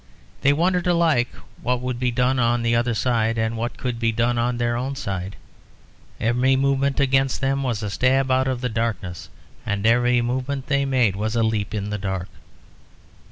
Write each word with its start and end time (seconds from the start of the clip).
They 0.41 0.51
wondered 0.51 0.87
alike 0.87 1.27
what 1.61 1.79
would 1.79 1.99
be 1.99 2.09
done 2.09 2.39
on 2.39 2.63
the 2.63 2.75
other 2.75 2.95
side 2.95 3.37
and 3.37 3.55
what 3.55 3.77
could 3.77 3.99
be 3.99 4.11
done 4.11 4.39
on 4.39 4.57
their 4.57 4.75
own 4.75 4.95
side; 4.95 5.35
every 6.19 6.55
movement 6.55 6.99
against 6.99 7.39
them 7.39 7.61
was 7.61 7.83
a 7.83 7.89
stab 7.91 8.31
out 8.31 8.47
of 8.47 8.61
the 8.61 8.67
darkness 8.69 9.29
and 9.63 9.85
every 9.85 10.19
movement 10.23 10.65
they 10.65 10.85
made 10.85 11.15
was 11.15 11.35
a 11.35 11.43
leap 11.43 11.75
in 11.75 11.91
the 11.91 11.99
dark. 11.99 12.29